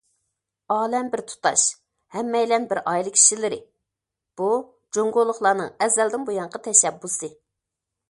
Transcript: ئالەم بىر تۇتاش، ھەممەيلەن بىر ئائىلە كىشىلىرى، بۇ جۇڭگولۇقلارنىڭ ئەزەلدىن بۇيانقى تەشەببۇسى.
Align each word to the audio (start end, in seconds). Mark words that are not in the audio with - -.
ئالەم 0.75 1.11
بىر 1.15 1.21
تۇتاش، 1.31 1.65
ھەممەيلەن 2.15 2.65
بىر 2.73 2.81
ئائىلە 2.83 3.13
كىشىلىرى، 3.19 3.61
بۇ 4.43 4.51
جۇڭگولۇقلارنىڭ 4.99 5.73
ئەزەلدىن 5.77 6.31
بۇيانقى 6.33 6.67
تەشەببۇسى. 6.71 7.35